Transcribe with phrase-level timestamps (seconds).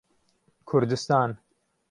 [0.67, 1.37] کوردستان